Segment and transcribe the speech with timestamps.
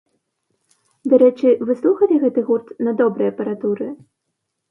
[1.11, 3.91] Дарэчы, вы слухалі гэты гурт на добрай апаратуры?